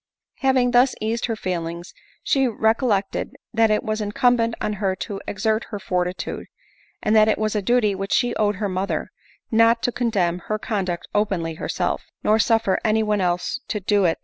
[0.39, 1.93] Having thus eased her feelings,
[2.23, 6.47] she recollected that it was incumbent on her to exert her fortitude;
[7.03, 9.11] and that it was a duty which she owed her mother
[9.51, 13.85] not to condemn her conduct openly herself, nor suffer any one else to do xm
[13.85, 14.19] \* ADELINE MOWBRAY.